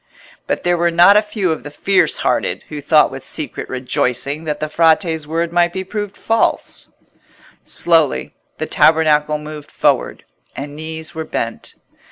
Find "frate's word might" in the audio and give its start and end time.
4.67-5.71